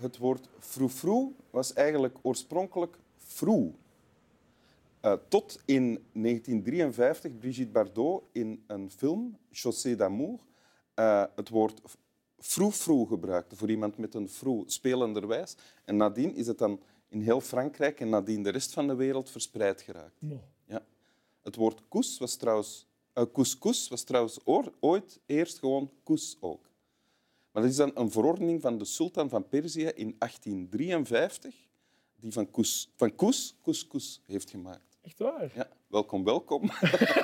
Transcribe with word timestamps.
Het 0.00 0.18
woord 0.18 0.48
froufrou 0.58 1.34
was 1.50 1.72
eigenlijk 1.72 2.18
oorspronkelijk 2.22 2.98
froe. 3.16 3.72
Uh, 5.04 5.12
tot 5.28 5.62
in 5.64 5.84
1953 6.12 7.38
Brigitte 7.38 7.72
Bardot 7.72 8.22
in 8.32 8.64
een 8.66 8.90
film, 8.90 9.36
Chaussée 9.50 9.96
d'amour, 9.96 10.38
uh, 10.94 11.24
het 11.36 11.48
woord 11.48 11.80
froufrou 12.38 13.06
gebruikte 13.06 13.56
voor 13.56 13.70
iemand 13.70 13.98
met 13.98 14.14
een 14.14 14.28
frou, 14.28 14.62
spelenderwijs. 14.66 15.56
En 15.84 15.96
nadien 15.96 16.34
is 16.34 16.46
het 16.46 16.58
dan 16.58 16.80
in 17.08 17.20
heel 17.20 17.40
Frankrijk 17.40 18.00
en 18.00 18.08
nadien 18.08 18.42
de 18.42 18.50
rest 18.50 18.72
van 18.72 18.86
de 18.86 18.94
wereld 18.94 19.30
verspreid 19.30 19.82
geraakt. 19.82 20.16
No. 20.18 20.40
Ja. 20.64 20.82
Het 21.42 21.56
woord 21.56 21.82
koes 21.88 22.18
was 22.18 22.36
trouwens, 22.36 22.86
uh, 23.14 23.24
couscous 23.32 23.88
was 23.88 24.02
trouwens 24.02 24.38
ooit 24.80 25.20
eerst 25.26 25.58
gewoon 25.58 25.90
koes 26.02 26.36
ook. 26.40 26.69
Maar 27.52 27.62
dat 27.62 27.70
is 27.70 27.76
dan 27.76 27.90
een 27.94 28.10
verordening 28.10 28.60
van 28.60 28.78
de 28.78 28.84
sultan 28.84 29.28
van 29.28 29.48
Perzië 29.48 29.86
in 29.86 30.14
1853, 30.18 31.54
die 32.16 32.32
van 32.32 32.50
koes, 32.50 32.92
van 32.96 33.14
koes 33.14 33.56
couscous 33.62 34.20
heeft 34.26 34.50
gemaakt. 34.50 34.98
Echt 35.02 35.18
waar? 35.18 35.50
Ja, 35.54 35.68
welkom, 35.86 36.24
welkom. 36.24 36.70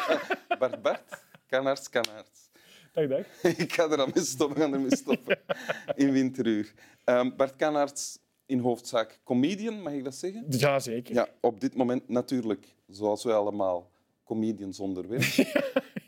Bart, 0.58 0.82
Bart, 0.82 1.22
kanaarts, 1.46 1.88
kanaarts. 1.88 2.48
Dag, 2.92 3.08
dag. 3.08 3.42
Ik 3.64 3.72
ga 3.72 3.90
er 3.90 4.00
aan 4.00 4.10
mee 4.14 4.24
stoppen, 4.24 4.72
er 4.72 4.80
mee 4.80 4.96
stoppen. 4.96 5.38
In 5.94 6.12
winteruur. 6.12 6.72
Um, 7.04 7.36
Bart 7.36 7.56
Kanaerts, 7.56 8.18
in 8.46 8.58
hoofdzaak 8.58 9.20
comedian, 9.24 9.82
mag 9.82 9.92
ik 9.92 10.04
dat 10.04 10.14
zeggen? 10.14 10.44
Ja, 10.48 10.78
zeker. 10.78 11.14
Ja, 11.14 11.28
op 11.40 11.60
dit 11.60 11.74
moment 11.74 12.08
natuurlijk, 12.08 12.74
zoals 12.88 13.24
wij 13.24 13.34
allemaal, 13.34 13.90
comedian 14.24 14.72
zonder 14.72 15.08
werk. 15.08 15.36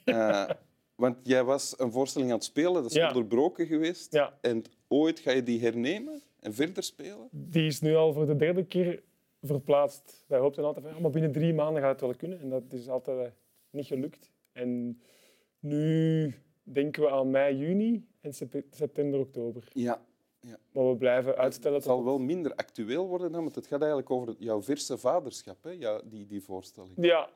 uh, 0.04 0.48
want 0.98 1.16
jij 1.22 1.44
was 1.44 1.74
een 1.78 1.92
voorstelling 1.92 2.30
aan 2.30 2.36
het 2.36 2.44
spelen, 2.46 2.72
dat 2.82 2.84
is 2.90 2.92
Ja. 2.96 3.06
onderbroken 3.08 3.66
geweest. 3.66 4.12
Ja. 4.12 4.38
En 4.40 4.62
ooit 4.88 5.18
ga 5.18 5.30
je 5.30 5.42
die 5.42 5.60
hernemen 5.60 6.22
en 6.40 6.54
verder 6.54 6.82
spelen? 6.82 7.28
Die 7.30 7.66
is 7.66 7.80
nu 7.80 7.94
al 7.94 8.12
voor 8.12 8.26
de 8.26 8.36
derde 8.36 8.64
keer 8.64 9.02
verplaatst. 9.42 10.24
Wij 10.26 10.38
hoopten 10.38 10.64
altijd 10.64 10.84
van, 10.84 10.94
ja, 10.94 11.00
maar 11.00 11.10
binnen 11.10 11.32
drie 11.32 11.54
maanden 11.54 11.82
gaat 11.82 11.90
het 11.90 12.00
wel 12.00 12.14
kunnen. 12.14 12.40
En 12.40 12.48
dat 12.48 12.62
is 12.72 12.88
altijd 12.88 13.26
eh, 13.26 13.32
niet 13.70 13.86
gelukt. 13.86 14.30
En 14.52 15.00
nu 15.60 16.34
denken 16.62 17.02
we 17.02 17.10
aan 17.10 17.30
mei, 17.30 17.56
juni 17.56 18.06
en 18.20 18.34
sep- 18.34 18.64
september, 18.70 19.20
oktober. 19.20 19.68
Ja. 19.72 20.00
Maar 20.72 20.88
we 20.88 20.96
blijven 20.96 21.36
uitstellen 21.36 21.76
Het 21.76 21.86
zal 21.86 22.04
wel 22.04 22.18
minder 22.18 22.54
actueel 22.54 23.06
worden, 23.08 23.32
dan, 23.32 23.42
want 23.42 23.54
het 23.54 23.66
gaat 23.66 23.80
eigenlijk 23.80 24.10
over 24.10 24.34
jouw 24.38 24.62
verse 24.62 24.98
vaderschap, 24.98 25.62
hè? 25.62 25.70
Ja, 25.70 26.00
die, 26.04 26.26
die 26.26 26.42
voorstelling. 26.42 26.92
Ja, 26.96 27.28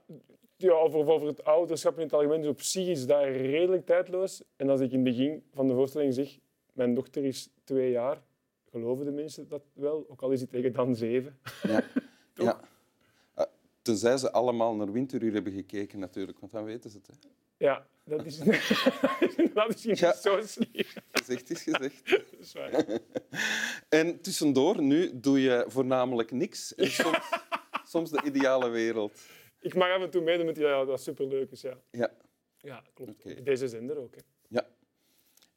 ja 0.62 0.72
over, 0.72 0.98
over 1.12 1.26
het 1.26 1.44
ouderschap 1.44 1.96
in 1.96 2.02
het 2.02 2.12
algemeen. 2.12 2.40
Dus 2.40 2.50
op 2.50 2.60
zich 2.60 2.86
is 2.86 3.06
dat 3.06 3.22
redelijk 3.24 3.86
tijdloos. 3.86 4.42
En 4.56 4.68
als 4.68 4.80
ik 4.80 4.90
in 4.92 5.04
het 5.04 5.16
begin 5.16 5.42
van 5.54 5.66
de 5.68 5.74
voorstelling 5.74 6.14
zeg, 6.14 6.38
mijn 6.72 6.94
dochter 6.94 7.24
is 7.24 7.48
twee 7.64 7.90
jaar, 7.90 8.22
geloven 8.70 9.04
de 9.04 9.10
mensen 9.10 9.48
dat 9.48 9.62
wel, 9.72 10.04
ook 10.08 10.22
al 10.22 10.30
is 10.30 10.38
die 10.38 10.48
tegen 10.48 10.72
dan 10.72 10.94
zeven. 10.96 11.38
Ja. 11.62 11.84
Toch? 12.34 12.46
ja. 12.46 12.60
Uh, 13.38 13.44
tenzij 13.82 14.16
ze 14.16 14.32
allemaal 14.32 14.74
naar 14.74 14.92
Winteruur 14.92 15.32
hebben 15.32 15.52
gekeken, 15.52 15.98
natuurlijk, 15.98 16.38
want 16.38 16.52
dan 16.52 16.64
weten 16.64 16.90
ze 16.90 16.96
het. 16.96 17.06
Hè. 17.06 17.28
Ja, 17.56 17.86
dat 18.04 18.24
is, 18.24 18.38
dat 19.54 19.74
is 19.74 19.82
Ja. 19.82 20.08
niet 20.08 20.16
zo 20.22 20.40
slim. 20.40 20.68
Gezegd 21.10 21.50
is 21.50 21.62
gezegd. 21.62 22.10
Dat 22.10 22.40
is 22.40 22.52
waar. 22.52 22.98
En 23.88 24.20
tussendoor, 24.20 24.82
nu 24.82 25.20
doe 25.20 25.40
je 25.40 25.64
voornamelijk 25.68 26.30
niks. 26.30 26.74
En 26.74 26.90
soms, 26.90 27.18
soms 27.84 28.10
de 28.10 28.22
ideale 28.24 28.68
wereld. 28.68 29.20
Ik 29.62 29.74
mag 29.74 29.90
af 29.90 30.02
en 30.02 30.10
toe 30.10 30.22
meedoen 30.22 30.46
met 30.46 30.54
die, 30.54 30.64
ja, 30.64 30.84
dat 30.84 31.00
superleuk 31.02 31.50
is. 31.50 31.60
Ja, 31.60 31.78
Ja. 31.90 32.10
ja 32.60 32.84
klopt. 32.94 33.24
Op 33.38 33.44
Deze 33.44 33.68
zender 33.68 33.96
ook. 33.96 34.14
Hè. 34.14 34.20
ja. 34.48 34.66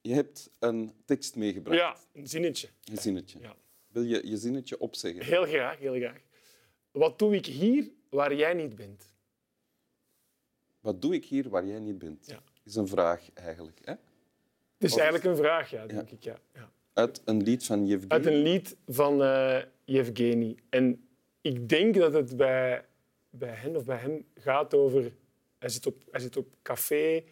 Je 0.01 0.13
hebt 0.13 0.51
een 0.59 0.91
tekst 1.05 1.35
meegebracht. 1.35 1.79
Ja, 1.79 1.97
een 2.13 2.27
zinnetje. 2.27 2.67
Een 2.91 2.97
zinnetje. 2.97 3.39
Ja. 3.39 3.55
Wil 3.87 4.03
je 4.03 4.27
je 4.27 4.37
zinnetje 4.37 4.79
opzeggen? 4.79 5.23
Heel 5.25 5.45
graag, 5.45 5.77
heel 5.79 5.95
graag. 5.95 6.21
Wat 6.91 7.19
doe 7.19 7.35
ik 7.35 7.45
hier 7.45 7.89
waar 8.09 8.33
jij 8.35 8.53
niet 8.53 8.75
bent? 8.75 9.13
Wat 10.79 11.01
doe 11.01 11.13
ik 11.13 11.25
hier 11.25 11.49
waar 11.49 11.65
jij 11.65 11.79
niet 11.79 11.97
bent? 11.97 12.25
Ja. 12.25 12.43
is 12.63 12.75
een 12.75 12.87
vraag 12.87 13.29
eigenlijk. 13.33 13.79
Hè? 13.83 13.91
Het 13.91 14.83
is 14.91 14.93
eigenlijk 14.95 15.23
een 15.25 15.35
vraag, 15.35 15.69
ja, 15.69 15.85
denk 15.85 16.09
Ja. 16.09 16.15
ik. 16.15 16.23
Ja. 16.23 16.39
Ja. 16.53 16.71
Uit 16.93 17.21
een 17.25 17.43
lied 17.43 17.65
van 17.65 17.85
Yevgeny. 17.87 18.11
Uit 18.11 18.25
een 18.25 18.41
lied 18.41 18.75
van 18.87 19.23
eh 19.23 19.61
Yevgeny. 19.83 20.57
En 20.69 21.07
ik 21.41 21.69
denk 21.69 21.95
dat 21.95 22.13
het 22.13 22.37
bij, 22.37 22.85
bij 23.37 23.53
hen 23.53 23.75
of 23.75 23.85
bij 23.85 23.97
hem 23.97 24.25
gaat 24.35 24.73
over... 24.73 25.11
Hij 25.57 25.69
zit 25.69 25.85
op, 25.85 25.95
hij 26.11 26.19
zit 26.19 26.37
op 26.37 26.47
café 26.61 27.23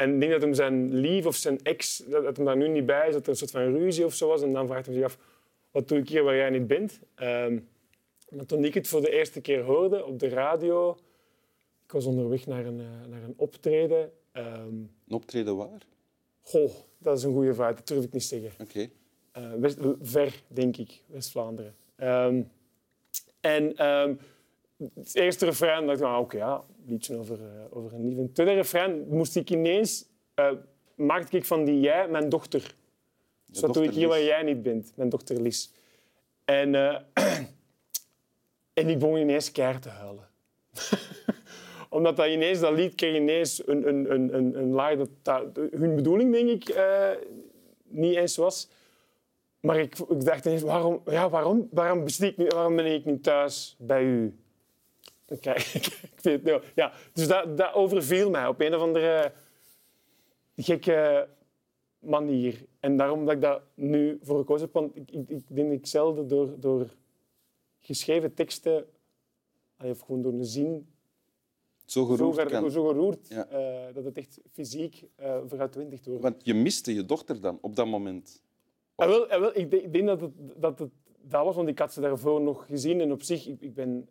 en 0.00 0.14
ik 0.14 0.20
denk 0.20 0.32
dat 0.32 0.40
hem 0.42 0.54
zijn 0.54 0.94
lief 0.94 1.26
of 1.26 1.36
zijn 1.36 1.62
ex, 1.62 1.96
dat, 1.96 2.24
dat 2.24 2.36
hem 2.36 2.46
daar 2.46 2.56
nu 2.56 2.68
niet 2.68 2.86
bij 2.86 3.08
is, 3.08 3.12
dat 3.14 3.22
er 3.22 3.28
een 3.28 3.36
soort 3.36 3.50
van 3.50 3.76
ruzie 3.76 4.04
of 4.04 4.14
zo 4.14 4.28
was. 4.28 4.42
En 4.42 4.52
dan 4.52 4.66
vraagt 4.66 4.86
hij 4.86 4.94
zich 4.94 5.04
af, 5.04 5.18
wat 5.70 5.88
doe 5.88 5.98
ik 5.98 6.08
hier 6.08 6.22
waar 6.22 6.36
jij 6.36 6.50
niet 6.50 6.66
bent? 6.66 7.00
Ehm, 7.14 7.58
maar 8.28 8.46
toen 8.46 8.64
ik 8.64 8.74
het 8.74 8.88
voor 8.88 9.00
de 9.00 9.10
eerste 9.10 9.40
keer 9.40 9.62
hoorde 9.62 10.04
op 10.04 10.18
de 10.18 10.28
radio... 10.28 10.96
Ik 11.84 11.92
was 11.96 12.04
onderweg 12.04 12.46
naar 12.46 12.66
een, 12.66 12.80
eh, 12.80 13.08
naar 13.08 13.22
een 13.22 13.34
optreden. 13.36 14.12
Ehm, 14.32 14.66
Een 14.66 14.90
optreden 15.08 15.56
waar? 15.56 15.86
goh, 16.40 16.72
dat 16.98 17.18
is 17.18 17.22
een 17.24 17.32
goede 17.32 17.54
vraag. 17.54 17.74
Dat 17.74 17.86
durf 17.86 18.04
ik 18.04 18.12
niet 18.12 18.22
zeggen. 18.22 18.50
Oké. 18.60 18.88
Eh, 19.32 19.94
ver, 20.02 20.42
denk 20.46 20.76
ik, 20.76 21.02
West-Vlaanderen. 21.06 21.74
Ehm, 21.96 22.42
en 23.40 23.76
het 24.94 25.14
eerste 25.14 25.44
refrein 25.44 25.86
dacht 25.86 25.98
ik, 25.98 26.04
ah, 26.04 26.18
oké, 26.18 26.36
ja, 26.36 26.64
liedje 26.86 27.16
over, 27.16 27.38
eh, 27.40 27.76
over 27.76 27.94
een 27.94 28.08
lief. 28.08 28.16
Het 28.16 28.34
tweede 28.34 28.52
refrein 28.52 29.06
moest 29.08 29.36
ik 29.36 29.50
ineens, 29.50 30.04
eh, 30.34 30.52
maakte 30.94 31.36
ik 31.36 31.44
van 31.44 31.64
die 31.64 31.80
jij 31.80 32.08
mijn 32.08 32.28
dochter. 32.28 32.74
Dus 33.46 33.60
wat 33.60 33.74
doe 33.74 33.84
ik 33.84 33.90
hier 33.90 34.08
waar 34.08 34.22
jij 34.22 34.42
niet 34.42 34.62
bent, 34.62 34.92
mijn 34.94 35.08
dochter 35.08 35.40
Lies. 35.42 35.72
En, 36.44 36.74
eh, 36.74 37.00
en 38.80 38.88
ik 38.88 38.98
begon 38.98 39.16
ineens 39.16 39.52
keihard 39.52 39.82
te 39.82 39.88
huilen. 39.88 40.28
Omdat 41.88 42.16
dat 42.16 42.26
ineens, 42.26 42.60
dat 42.60 42.72
lied 42.72 42.94
kreeg 42.94 43.16
ineens 43.16 43.66
een, 43.66 43.88
een, 43.88 44.12
een, 44.12 44.34
een, 44.34 44.58
een 44.58 44.70
laag 44.70 44.96
dat, 44.96 45.08
dat 45.22 45.70
hun 45.70 45.94
bedoeling, 45.94 46.32
denk 46.32 46.48
ik, 46.48 46.78
niet 47.82 48.16
eens 48.16 48.36
was. 48.36 48.68
Maar 49.60 49.78
ik, 49.78 49.98
ik 49.98 50.24
dacht 50.24 50.44
ineens, 50.44 50.62
waarom, 50.62 51.02
ja, 51.06 51.30
waarom, 51.30 51.68
waarom, 51.70 52.04
besteed 52.04 52.30
ik 52.30 52.36
niet, 52.36 52.52
waarom 52.52 52.76
ben 52.76 52.94
ik 52.94 53.04
niet 53.04 53.22
thuis 53.22 53.76
bij 53.78 54.02
u? 54.02 54.39
Ik 55.30 55.44
niet. 56.44 56.60
Ja, 56.74 56.92
dus 57.12 57.28
dat, 57.28 57.56
dat 57.56 57.72
overviel 57.74 58.30
mij 58.30 58.46
op 58.46 58.60
een 58.60 58.74
of 58.74 58.80
andere 58.82 59.32
gekke 60.56 61.28
manier. 61.98 62.64
En 62.80 62.96
daarom 62.96 63.24
dat 63.24 63.34
ik 63.34 63.40
dat 63.40 63.62
nu 63.74 64.18
voor 64.22 64.38
gekozen 64.38 64.64
heb, 64.64 64.74
want 64.74 64.96
ik, 64.96 65.10
ik, 65.10 65.28
ik 65.28 65.42
denk 65.48 65.72
ik 65.72 65.86
zelden 65.86 66.28
door, 66.28 66.60
door 66.60 66.86
geschreven 67.78 68.34
teksten, 68.34 68.86
of 69.78 70.00
gewoon 70.00 70.22
door 70.22 70.32
een 70.32 70.44
zin, 70.44 70.88
Zo 71.84 72.00
zo, 72.00 72.04
geroerd 72.14 72.50
ver- 72.50 72.70
zo 72.70 72.86
geroerd, 72.86 73.28
Ja. 73.28 73.46
eh, 73.46 73.94
dat 73.94 74.04
het 74.04 74.16
echt 74.18 74.40
fysiek 74.52 75.04
uh, 75.20 75.38
vooruitwendig 75.46 76.04
wordt. 76.04 76.22
Want 76.22 76.44
je 76.44 76.54
miste 76.54 76.94
je 76.94 77.04
dochter 77.06 77.40
dan 77.40 77.58
op 77.60 77.76
dat 77.76 77.86
moment. 77.86 78.42
Ah, 78.94 79.08
wel, 79.08 79.26
ah, 79.30 79.40
wel, 79.40 79.56
ik, 79.56 79.70
denk, 79.70 79.82
ik 79.82 79.92
denk 79.92 80.06
dat 80.06 80.20
het, 80.20 80.32
dat 80.56 80.78
het 80.78 80.90
dat 81.22 81.44
was, 81.44 81.56
want 81.56 81.68
ik 81.68 81.78
had 81.78 81.92
ze 81.92 82.00
daarvoor 82.00 82.40
nog 82.40 82.66
gezien. 82.66 83.00
En 83.00 83.12
op 83.12 83.22
zich, 83.22 83.46
ik, 83.46 83.60
ik 83.60 83.74
ben 83.74 84.08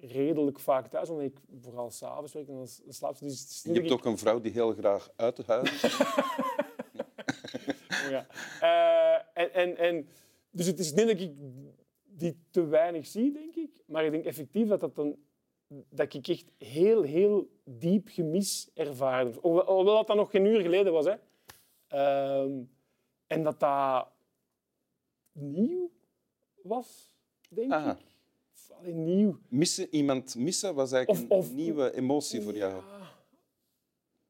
redelijk 0.00 0.60
vaak 0.60 0.86
thuis, 0.86 1.08
omdat 1.08 1.24
ik 1.26 1.36
vooral 1.60 1.90
s'avonds 1.90 2.32
werk 2.32 2.48
en 2.48 2.54
dan 2.54 2.68
slaap. 2.88 3.18
Dus 3.18 3.60
Je 3.64 3.72
hebt 3.72 3.90
ook 3.90 4.04
een 4.04 4.18
vrouw 4.18 4.40
die 4.40 4.52
heel 4.52 4.72
graag 4.72 5.10
uit 5.16 5.36
het 5.36 5.46
huis. 5.46 5.84
ik- 5.84 5.90
ja. 8.10 8.26
Eh, 8.60 9.42
en, 9.42 9.52
en, 9.54 9.76
en, 9.76 10.08
dus 10.50 10.66
het 10.66 10.78
is 10.78 10.92
niet 10.92 11.06
dat 11.08 11.20
ik 11.20 11.30
die 12.04 12.38
te 12.50 12.66
weinig 12.66 13.06
zie, 13.06 13.32
denk 13.32 13.54
ik. 13.54 13.82
Maar 13.86 14.04
ik 14.04 14.10
denk 14.10 14.24
effectief 14.24 14.68
dat, 14.68 14.80
dat, 14.80 14.94
dan, 14.96 15.16
dat 15.90 16.14
ik 16.14 16.28
echt 16.28 16.50
heel, 16.58 17.02
heel 17.02 17.48
diep 17.64 18.08
gemis 18.08 18.70
ervaarde. 18.74 19.32
Hoewel 19.40 19.84
dat, 19.84 20.06
dat 20.06 20.16
nog 20.16 20.30
geen 20.30 20.44
uur 20.44 20.60
geleden 20.60 20.92
was. 20.92 21.04
Hè. 21.06 21.14
Ehm, 21.88 22.52
en 23.26 23.42
dat 23.42 23.60
dat 23.60 24.08
nieuw 25.32 25.90
was, 26.62 27.12
denk 27.48 27.72
ik. 27.90 28.04
Allee, 28.70 28.92
nieuw. 28.94 29.38
Missen, 29.48 29.88
iemand 29.94 30.34
missen 30.36 30.74
was 30.74 30.92
eigenlijk 30.92 31.30
Of- 31.32 31.38
of- 31.38 31.48
een 31.50 31.54
nieuwe 31.56 31.94
emotie 31.94 32.42
voor 32.42 32.54
jou. 32.54 32.82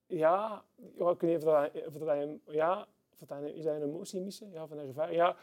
Ja, 0.06 0.64
ja, 0.98 1.10
ik 1.10 1.20
weet 1.20 1.22
niet 1.22 1.36
of 1.36 1.42
dat, 1.42 1.70
of 1.86 1.92
dat 1.94 2.08
een, 2.08 2.40
ja, 2.46 2.88
of 3.12 3.28
dat 3.28 3.42
is 3.54 3.64
dat 3.64 3.74
een 3.74 3.82
emotie 3.82 4.20
missen? 4.20 4.50
Ja, 4.50 4.66
van 4.66 4.78
ervaring. 4.78 5.16
Ja, 5.16 5.36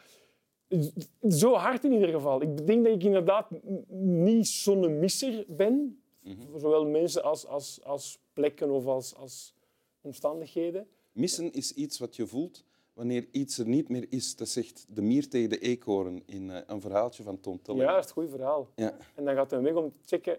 zo 1.28 1.54
hard 1.54 1.84
in 1.84 1.92
ieder 1.92 2.08
geval. 2.08 2.42
Ik 2.42 2.66
denk 2.66 2.84
dat 2.84 2.94
ik 2.94 3.02
inderdaad 3.04 3.50
niet 3.98 4.46
zo'n 4.48 4.98
misser 4.98 5.44
ben. 5.48 6.02
Mhm. 6.22 6.46
Voor 6.50 6.60
zowel 6.60 6.86
mensen 6.86 7.22
als, 7.22 7.46
als, 7.46 7.80
als 7.84 8.18
plekken 8.32 8.70
of 8.70 8.86
als, 8.86 9.14
als 9.14 9.54
omstandigheden. 10.00 10.88
Missen 11.12 11.52
is 11.52 11.72
iets 11.72 11.98
wat 11.98 12.16
je 12.16 12.26
voelt 12.26 12.64
wanneer 12.96 13.26
iets 13.30 13.58
er 13.58 13.66
niet 13.68 13.88
meer 13.88 14.06
is. 14.08 14.36
Dat 14.36 14.48
zegt 14.48 14.86
de 14.88 15.02
mier 15.02 15.28
tegen 15.28 15.48
de 15.48 15.58
eekhoorn 15.58 16.22
in 16.26 16.50
eh, 16.50 16.60
een 16.66 16.80
verhaaltje 16.80 17.22
van 17.22 17.40
Tom 17.40 17.62
Tellegen. 17.62 17.86
Ja, 17.88 17.94
dat 17.94 18.04
is 18.04 18.10
een 18.10 18.22
goed 18.22 18.30
verhaal. 18.30 18.70
Ja. 18.74 18.96
En 19.14 19.24
dan 19.24 19.34
gaat 19.34 19.50
hij 19.50 19.60
weg 19.60 19.74
om 19.74 19.90
te 19.90 19.98
checken. 20.06 20.38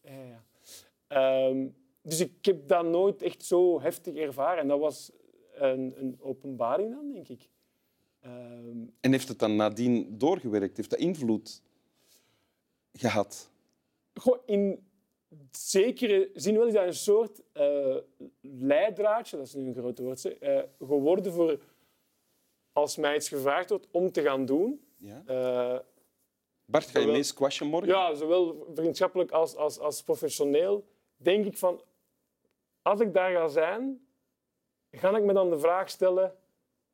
Ja, 0.00 0.22
ja. 0.22 0.44
Ehm, 1.06 1.66
dus 2.02 2.20
ik 2.20 2.44
heb 2.44 2.68
dat 2.68 2.84
nooit 2.84 3.22
echt 3.22 3.44
zo 3.44 3.80
heftig 3.80 4.14
ervaren. 4.14 4.62
En 4.62 4.68
dat 4.68 4.78
was 4.78 5.12
een, 5.54 5.94
een 5.98 6.16
openbaring 6.20 6.90
dan, 6.90 7.12
denk 7.12 7.28
ik. 7.28 7.48
Ehm, 8.20 8.86
En 9.00 9.12
heeft 9.12 9.28
het 9.28 9.38
dan 9.38 9.56
nadien 9.56 10.18
doorgewerkt? 10.18 10.76
Heeft 10.76 10.90
dat 10.90 10.98
invloed 10.98 11.62
gehad? 12.92 13.50
Goh, 14.14 14.38
in 14.46 14.86
zekere 15.50 16.30
zin 16.34 16.54
wel 16.54 16.66
is 16.66 16.72
dat 16.72 16.86
een 16.86 16.94
soort 16.94 17.42
eh, 17.52 17.96
leidraadje, 18.40 19.36
dat 19.36 19.46
is 19.46 19.54
nu 19.54 19.66
een 19.66 19.74
groot 19.74 19.98
woord, 19.98 20.38
eh, 20.38 20.62
geworden 20.78 21.32
voor 21.32 21.60
als 22.74 22.96
mij 22.96 23.16
iets 23.16 23.28
gevraagd 23.28 23.68
wordt 23.68 23.88
om 23.90 24.12
te 24.12 24.22
gaan 24.22 24.44
doen. 24.44 24.84
Ja. 24.96 25.22
Eh, 25.26 25.78
Bart, 26.64 26.86
ga 26.86 26.98
je 26.98 27.06
mee 27.06 27.22
squashen 27.22 27.66
morgen? 27.66 27.88
ja, 27.88 28.14
zowel 28.14 28.66
vriendschappelijk 28.74 29.30
als, 29.30 29.56
als, 29.56 29.78
als 29.78 30.02
professioneel, 30.02 30.84
denk 31.16 31.44
ik 31.44 31.56
van, 31.58 31.82
als 32.82 33.00
ik 33.00 33.14
daar 33.14 33.32
ga 33.32 33.48
zijn, 33.48 34.06
ga 34.90 35.16
ik 35.16 35.24
me 35.24 35.32
dan 35.32 35.50
de 35.50 35.58
vraag 35.58 35.90
stellen, 35.90 36.36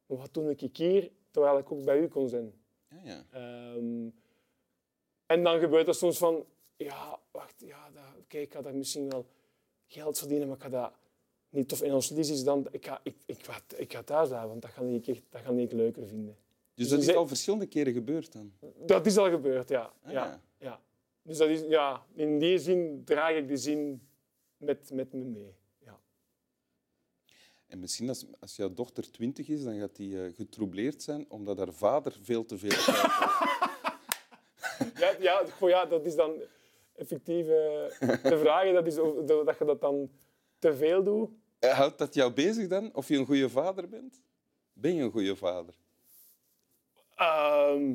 wat 0.07 0.35
doe 0.35 0.51
ik 0.51 0.77
hier, 0.77 1.11
terwijl 1.31 1.59
ik 1.59 1.73
ook 1.73 1.85
bij 1.85 2.01
u 2.01 2.09
kon 2.09 2.29
zijn? 2.29 2.63
Ja, 2.89 3.01
ja. 3.05 3.25
Ehm, 3.31 4.09
en 5.27 5.43
dan 5.43 5.61
gebeurt 5.61 5.89
er 5.89 5.95
soms 5.95 6.19
van, 6.19 6.45
ja, 6.77 7.19
wacht, 7.31 7.55
ja, 7.59 7.91
oké, 8.19 8.39
ik 8.39 8.53
ga 8.53 8.63
daar 8.63 8.75
misschien 8.75 9.11
wel 9.11 9.27
geld 9.87 10.19
verdienen, 10.19 10.47
maar 10.49 10.57
ik 10.57 10.63
ga 10.63 10.69
dat 10.69 10.93
niet 11.51 11.69
tof. 11.69 11.81
En 11.81 11.93
ons 11.93 12.09
liefst 12.11 12.31
is 12.31 12.45
dan, 12.45 12.67
ik 12.71 12.87
ga, 12.87 13.01
ik, 13.03 13.17
ik, 13.27 13.45
ga, 13.45 13.61
ik 13.77 13.93
ga 13.93 14.03
thuis 14.03 14.29
blijven, 14.29 14.49
want 14.49 14.63
dat 14.63 14.71
ga 14.71 14.83
ik, 14.83 15.07
echt, 15.07 15.23
dat 15.31 15.41
ga 15.43 15.51
ik 15.53 15.73
leuker 15.73 16.07
vinden. 16.07 16.37
Dus 16.75 16.89
Dus 16.89 16.99
dat 16.99 17.09
is 17.09 17.15
al 17.17 17.27
verschillende 17.27 17.67
keren 17.67 17.93
gebeurd 17.93 18.33
dan? 18.33 18.53
Dat 18.87 19.07
is 19.07 19.17
al 19.17 19.31
gebeurd, 19.31 19.69
ja. 19.69 19.93
Ah, 20.03 20.13
ja, 20.13 20.25
ja. 20.25 20.41
ja. 20.59 20.81
Dus 21.23 21.37
dat 21.37 21.49
is, 21.49 21.61
ja, 21.69 22.03
in 22.15 22.39
die 22.39 22.59
zin 22.59 23.03
draag 23.05 23.35
ik 23.37 23.49
de 23.49 23.57
zin 23.57 24.03
met, 24.57 24.91
met 24.93 25.13
me 25.13 25.25
mee. 25.25 25.55
Ja. 25.85 25.99
En 27.67 27.81
misschien 27.81 28.09
als, 28.09 28.27
als 28.41 28.57
jouw 28.57 28.73
dochter 28.75 29.11
twintig 29.11 29.49
is, 29.49 29.63
dan 29.65 29.79
gaat 29.79 29.97
die 29.97 30.25
eh, 30.25 30.35
getroubleerd 30.35 31.03
zijn 31.03 31.25
omdat 31.29 31.59
haar 31.59 31.73
vader 31.73 32.17
veel 32.23 32.45
te 32.45 32.59
veel. 32.59 32.95
Ja, 34.99 35.15
ja, 35.21 35.45
goh, 35.59 35.69
ja, 35.69 35.85
dat 35.87 36.05
is 36.07 36.15
dan 36.15 36.33
effectief 36.95 37.45
eh, 37.47 38.23
de 38.23 38.39
vraag, 38.41 38.73
dat, 38.73 38.87
is 38.87 38.99
of- 38.99 39.25
dat 39.25 39.59
je 39.59 39.65
dat 39.65 39.81
dan 39.81 40.11
te 40.61 40.77
veel 40.77 41.03
doet. 41.03 41.31
Eh, 41.59 41.71
Houdt 41.71 41.99
dat 41.99 42.15
jou 42.15 42.33
bezig 42.33 42.69
dan, 42.69 42.95
of 42.95 43.09
je 43.09 43.17
een 43.17 43.27
goede 43.27 43.49
vader 43.49 43.89
bent? 43.89 44.23
Ben 44.73 44.95
je 44.95 45.03
een 45.03 45.11
goede 45.11 45.37
vader? 45.37 45.75
Ehm 47.17 47.95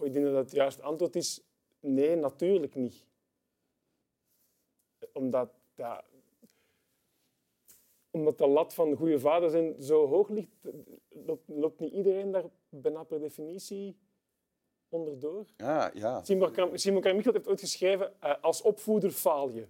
goh, 0.00 0.06
ik 0.06 0.12
denk 0.12 0.24
dat 0.24 0.34
het 0.34 0.50
juiste 0.50 0.82
antwoord 0.82 1.16
is 1.16 1.42
nee, 1.80 2.16
natuurlijk 2.16 2.74
niet. 2.74 3.04
Omdat, 5.12 5.50
ja, 5.74 6.04
omdat 8.10 8.38
de 8.38 8.46
lat 8.46 8.74
van 8.74 8.96
goede 8.96 9.18
vader 9.18 9.50
zijn 9.50 9.82
zo 9.82 10.06
hoog 10.06 10.28
ligt, 10.28 10.50
loopt, 11.08 11.48
loopt 11.48 11.80
niet 11.80 11.92
iedereen 11.92 12.30
daar 12.30 12.44
bijna 12.68 13.02
per 13.02 13.20
definitie 13.20 13.96
onderdoor. 14.88 15.46
Ja, 15.56 15.90
ja. 15.94 16.24
Simon 16.74 17.00
Carmichael 17.00 17.34
heeft 17.34 17.48
ooit 17.48 17.60
geschreven, 17.60 18.20
eh, 18.20 18.34
als 18.40 18.62
opvoeder 18.62 19.10
faal 19.10 19.50
je. 19.50 19.66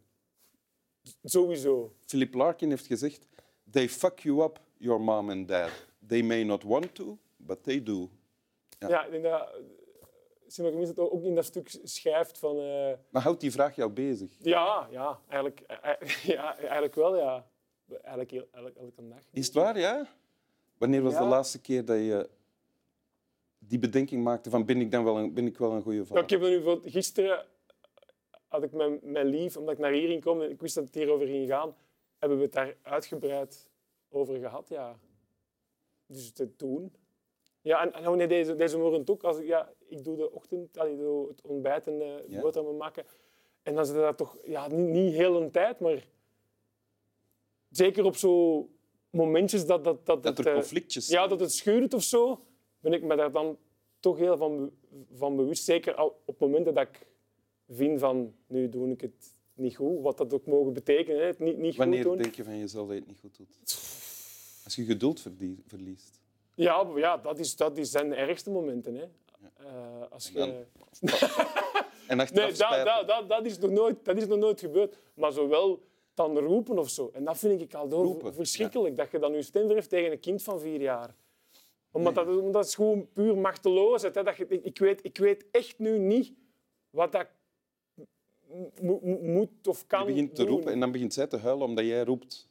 Sowieso. 1.24 1.92
Philip 2.06 2.34
Larkin 2.34 2.70
heeft 2.70 2.86
gezegd: 2.86 3.26
They 3.70 3.88
fuck 3.88 4.18
you 4.20 4.42
up, 4.42 4.60
your 4.76 5.00
mom 5.00 5.30
and 5.30 5.48
dad. 5.48 5.70
They 6.06 6.22
may 6.22 6.44
not 6.44 6.62
want 6.62 6.94
to, 6.94 7.18
but 7.36 7.62
they 7.62 7.82
do. 7.82 8.08
Ja. 8.78 8.88
Ja, 8.88 9.04
ik 9.04 9.10
denk 9.10 9.22
dat 9.24 9.40
eh, 9.40 9.62
Simon 10.46 10.70
Carmichael 10.72 11.12
ook 11.12 11.22
in 11.24 11.34
dat 11.34 11.44
stuk 11.44 11.78
schrijft 11.82 12.38
van... 12.38 12.56
eh, 12.58 12.92
Maar 13.10 13.22
houdt 13.22 13.40
die 13.40 13.52
vraag 13.52 13.76
jou 13.76 13.90
bezig? 13.90 14.36
Ja, 14.38 14.88
ja, 14.90 15.20
eigenlijk, 15.28 15.60
eh, 15.60 16.24
ja, 16.34 16.56
eigenlijk 16.58 16.94
wel, 16.94 17.16
ja. 17.16 17.46
Eigenlijk, 17.90 18.30
heel, 18.30 18.46
eigenlijk 18.52 18.76
elke 18.76 19.08
dag. 19.08 19.18
Is 19.32 19.46
het 19.46 19.54
waar, 19.54 19.78
ja? 19.78 20.06
Wanneer 20.78 21.02
was 21.02 21.12
Ja. 21.12 21.18
de 21.20 21.26
laatste 21.26 21.60
keer 21.60 21.84
dat 21.84 21.96
je 21.96 22.28
die 23.58 23.78
bedenking 23.78 24.22
maakte 24.24 24.50
van 24.50 24.64
ben 24.64 24.80
ik 24.80 24.90
dan 24.90 25.04
wel 25.04 25.18
een, 25.18 25.34
ben 25.34 25.46
ik 25.46 25.58
wel 25.58 25.72
een 25.72 25.82
goede 25.82 25.98
Ja, 25.98 26.04
vader? 26.04 26.22
ik 26.22 26.30
heb 26.30 26.42
er 26.42 26.48
nu 26.48 26.54
bijvoorbeeld 26.54 26.92
gisteren 26.92 27.46
had 28.50 28.62
ik 28.62 28.72
mijn, 28.72 28.98
mijn 29.02 29.26
lief, 29.26 29.56
omdat 29.56 29.74
ik 29.74 29.80
naar 29.80 29.92
hier 29.92 30.08
ging 30.08 30.22
komen 30.22 30.44
en 30.44 30.50
ik 30.50 30.60
wist 30.60 30.74
dat 30.74 30.84
het 30.84 30.94
hierover 30.94 31.26
ging 31.26 31.48
gaan, 31.48 31.76
hebben 32.18 32.38
we 32.38 32.44
het 32.44 32.52
daar 32.52 32.76
uitgebreid 32.82 33.70
over 34.08 34.38
gehad, 34.38 34.68
ja. 34.68 34.98
Dus 36.06 36.32
te 36.32 36.56
doen. 36.56 36.92
Ja, 37.60 37.82
en, 37.82 37.92
en 37.92 38.08
oh 38.08 38.16
nee, 38.16 38.26
deze, 38.26 38.54
deze 38.54 38.78
morgen 38.78 39.02
ook. 39.08 39.22
Als 39.22 39.38
ik, 39.38 39.46
ja, 39.46 39.72
ik 39.88 40.04
doe 40.04 40.16
de 40.16 40.32
ochtend, 40.32 40.78
allee, 40.78 40.96
doe 40.96 41.28
het 41.28 41.40
ontbijt 41.42 41.86
en 41.86 42.00
uh, 42.00 42.28
Ja. 42.28 42.40
boterhammen 42.40 42.76
maken. 42.76 43.04
En 43.62 43.74
dan 43.74 43.86
zit 43.86 43.94
dat 43.94 44.16
toch, 44.16 44.38
ja, 44.44 44.68
niet, 44.68 44.88
niet 44.88 45.14
heel 45.14 45.40
een 45.40 45.50
tijd, 45.50 45.80
maar 45.80 46.06
zeker 47.68 48.04
op 48.04 48.16
zo 48.16 48.68
momentjes 49.10 49.66
dat, 49.66 49.84
dat, 49.84 50.06
dat, 50.06 50.22
Dat 50.22 50.36
het, 50.36 50.46
er 50.46 50.52
eh, 50.52 50.58
conflictjes 50.58 51.08
ja, 51.08 51.26
dat 51.26 51.40
het 51.40 51.52
scheurt 51.52 51.94
of 51.94 52.02
zo, 52.02 52.44
ben 52.80 52.92
ik 52.92 53.02
me 53.02 53.16
daar 53.16 53.32
dan 53.32 53.58
toch 54.00 54.18
heel 54.18 54.36
van, 54.36 54.72
van 55.12 55.36
bewust. 55.36 55.64
Zeker 55.64 55.98
op 56.24 56.38
momenten 56.38 56.74
dat 56.74 56.88
ik 56.88 57.06
vind 57.70 58.00
van, 58.00 58.34
nu 58.46 58.68
doe 58.68 58.90
ik 58.90 59.00
het 59.00 59.34
niet 59.54 59.76
goed, 59.76 60.00
wat 60.00 60.18
dat 60.18 60.32
ook 60.32 60.46
mogen 60.46 60.72
betekenen, 60.72 61.20
hè, 61.20 61.26
het 61.26 61.38
niet, 61.38 61.58
niet 61.58 61.76
Wanneer 61.76 62.02
goed 62.02 62.12
doen. 62.12 62.22
denk 62.22 62.34
je 62.34 62.44
van 62.44 62.58
jezelf 62.58 62.86
dat 62.86 62.94
je 62.94 63.00
het 63.00 63.10
niet 63.10 63.20
goed 63.20 63.36
doet? 63.36 63.56
Als 64.64 64.76
je 64.76 64.84
geduld 64.84 65.26
verliest. 65.66 66.20
Ja, 66.54 66.86
ja 66.96 67.16
dat, 67.16 67.38
is, 67.38 67.56
dat 67.56 67.76
is 67.76 67.90
zijn 67.90 68.08
de 68.08 68.14
ergste 68.14 68.50
momenten. 68.50 68.94
Hè. 68.94 69.04
Eh, 69.56 70.10
als 70.10 70.32
En 70.32 70.46
je... 70.48 70.64
En 72.06 72.20
achteraf 72.20 72.58
Nee, 72.58 72.68
dat, 72.68 72.84
dat, 72.86 73.08
dat, 73.08 73.28
dat, 73.28 73.46
is 73.46 73.58
nog 73.58 73.70
nooit, 73.70 74.04
dat 74.04 74.16
is 74.16 74.26
nog 74.26 74.38
nooit 74.38 74.60
gebeurd. 74.60 74.96
Maar 75.14 75.32
zowel 75.32 75.82
dan 76.14 76.38
roepen 76.38 76.78
of 76.78 76.88
zo. 76.88 77.10
En 77.12 77.24
dat 77.24 77.38
vind 77.38 77.60
ik 77.60 77.74
al 77.74 77.88
door 77.88 78.34
verschrikkelijk, 78.34 78.96
dat 78.96 79.10
je 79.10 79.18
dan 79.18 79.32
je 79.32 79.42
stem 79.42 79.66
verheft 79.66 79.88
tegen 79.88 80.12
een 80.12 80.20
kind 80.20 80.42
van 80.42 80.60
vier 80.60 80.80
jaar. 80.80 81.14
Omdat 81.90 82.14
dat, 82.14 82.52
dat 82.52 82.64
is 82.64 82.74
gewoon 82.74 83.08
puur 83.12 83.36
machteloosheid. 83.36 84.14
Hè. 84.14 84.22
Dat 84.22 84.36
je, 84.36 84.46
ik, 84.48 84.64
ik, 84.64 84.78
weet, 84.78 85.00
ik 85.02 85.18
weet 85.18 85.44
echt 85.50 85.78
nu 85.78 85.98
niet 85.98 86.32
wat 86.90 87.12
dat 87.12 87.26
mo- 88.82 89.00
mo- 89.02 89.18
moet 89.20 89.66
of 89.68 89.86
kan 89.86 90.00
Je 90.00 90.06
begint 90.06 90.34
te 90.34 90.42
doen. 90.42 90.50
roepen 90.52 90.72
en 90.72 90.80
dan 90.80 90.92
begint 90.92 91.14
zij 91.14 91.26
te 91.26 91.36
huilen 91.38 91.66
omdat 91.66 91.84
jij 91.84 92.04
roept. 92.04 92.48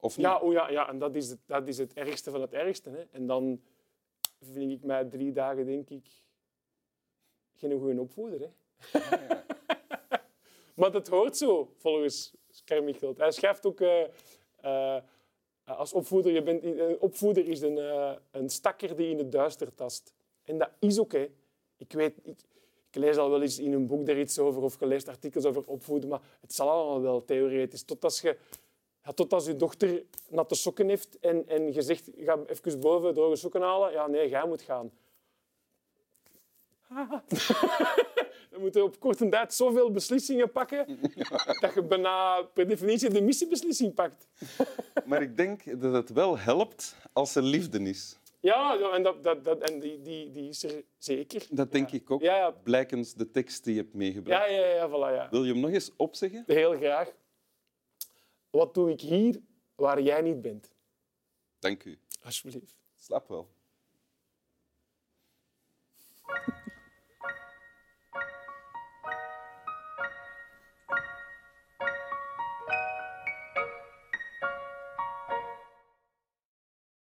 Of 0.00 0.16
niet? 0.16 0.26
Ja, 0.26 0.38
oh 0.38 0.52
ja, 0.52 0.70
ja, 0.70 0.88
en 0.88 0.98
dat 0.98 1.14
is, 1.14 1.28
het, 1.28 1.38
dat 1.46 1.68
is 1.68 1.78
het 1.78 1.92
ergste 1.92 2.30
van 2.30 2.40
het 2.40 2.52
ergste. 2.52 2.90
Hè. 2.90 3.04
En 3.10 3.26
dan 3.26 3.60
vind 4.40 4.70
ik 4.72 4.82
mij 4.82 5.04
drie 5.04 5.32
dagen, 5.32 5.66
denk 5.66 5.90
ik, 5.90 6.06
geen 7.54 7.78
goede 7.78 8.00
opvoeder. 8.00 8.40
Hè. 8.40 8.48
maar 10.76 10.90
dat 10.90 11.08
hoort 11.08 11.36
zo, 11.36 11.72
volgens 11.76 12.32
Carmichael. 12.64 13.14
Hij 13.16 13.30
schrijft 13.30 13.66
ook... 13.66 13.80
eh, 13.80 14.02
eh, 14.60 15.02
als 15.64 15.92
opvoeder, 15.92 16.32
je 16.32 16.42
bent, 16.42 16.62
een 16.64 17.00
opvoeder 17.00 17.48
is 17.48 17.60
een, 17.60 17.78
eh, 17.78 18.12
een 18.30 18.50
stakker 18.50 18.96
die 18.96 19.08
in 19.10 19.18
het 19.18 19.32
duister 19.32 19.74
tast. 19.74 20.14
En 20.44 20.58
dat 20.58 20.70
is 20.78 20.96
hè. 20.96 21.30
Ik 21.76 21.92
weet... 21.92 22.18
Ik, 22.22 22.38
ik 22.96 23.02
lees 23.02 23.16
al 23.16 23.30
wel 23.30 23.42
eens 23.42 23.58
in 23.58 23.72
een 23.72 23.86
boek 23.86 24.06
daar 24.06 24.18
iets 24.18 24.38
over 24.38 24.62
of 24.62 24.80
je 24.80 24.86
leest 24.86 25.08
artikels 25.08 25.44
over 25.44 25.62
opvoeden, 25.66 26.08
maar 26.08 26.20
het 26.40 26.54
zal 26.54 26.70
allemaal 26.70 27.00
wel 27.00 27.24
theoretisch. 27.24 27.82
Tot 27.82 28.04
als 28.04 28.20
je 28.20 28.36
ja, 29.04 29.12
tot 29.12 29.32
als 29.32 29.46
je 29.46 29.56
dochter 29.56 30.02
natte 30.28 30.54
sokken 30.54 30.88
heeft 30.88 31.18
en, 31.20 31.48
en 31.48 31.72
je 31.72 31.82
zegt, 31.82 32.10
ga 32.16 32.38
even 32.46 32.80
boven 32.80 33.14
droge 33.14 33.36
sokken 33.36 33.62
halen. 33.62 33.92
Ja, 33.92 34.06
nee, 34.06 34.28
jij 34.28 34.46
moet 34.46 34.62
gaan. 34.62 34.90
Dan 38.50 38.60
moet 38.60 38.74
je 38.74 38.82
op 38.82 39.00
korte 39.00 39.28
tijd 39.28 39.54
zoveel 39.54 39.90
beslissingen 39.90 40.52
pakken 40.52 40.86
dat 41.60 41.74
je 41.74 41.82
bijna 41.82 42.42
per 42.42 42.68
definitie 42.68 43.10
de 43.10 43.22
missiebeslissing 43.22 43.94
pakt. 43.94 44.26
Maar 45.04 45.22
ik 45.22 45.36
denk 45.36 45.80
dat 45.80 45.92
het 45.92 46.10
wel 46.10 46.38
helpt 46.38 46.96
als 47.12 47.34
er 47.34 47.42
liefde 47.42 47.78
is. 47.78 48.18
Ja, 48.46 48.92
en, 48.92 49.02
dat, 49.02 49.24
dat, 49.24 49.58
en 49.58 49.80
die, 49.80 50.02
die, 50.02 50.30
die 50.30 50.48
is 50.48 50.62
er 50.62 50.84
zeker. 50.98 51.46
Dat 51.50 51.72
denk 51.72 51.90
ik 51.90 52.10
ook. 52.10 52.22
Blijkens 52.62 53.14
de 53.14 53.30
tekst 53.30 53.64
die 53.64 53.74
je 53.74 53.80
hebt 53.80 53.94
meegebracht. 53.94 54.50
Ja, 54.50 54.56
ja, 54.56 54.66
ja, 54.66 54.88
voilà, 54.88 55.14
ja. 55.14 55.28
Wil 55.30 55.44
je 55.44 55.52
hem 55.52 55.60
nog 55.60 55.70
eens 55.70 55.96
opzeggen? 55.96 56.44
Heel 56.46 56.76
graag. 56.76 57.12
Wat 58.50 58.74
doe 58.74 58.90
ik 58.90 59.00
hier 59.00 59.40
waar 59.74 60.00
jij 60.00 60.20
niet 60.20 60.42
bent? 60.42 60.70
Dank 61.58 61.84
u. 61.84 61.98
Alsjeblieft. 62.24 62.76
Slap 62.94 63.28
wel. 63.28 63.48